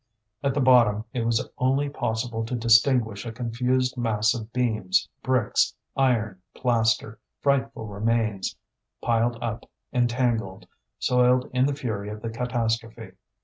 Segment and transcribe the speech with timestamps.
[0.43, 5.75] At the bottom it was only possible to distinguish a confused mass of beams, bricks,
[5.95, 8.55] iron, plaster, frightful remains,
[9.03, 10.65] piled up, entangled,
[10.97, 13.11] soiled in the fury of the catastrophe.